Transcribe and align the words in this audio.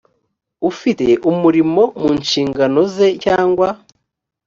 ufite 0.69 1.07
umurimo 1.31 1.81
mu 2.01 2.09
nshingano 2.21 2.79
ze 2.93 3.07
cyangwa 3.23 3.67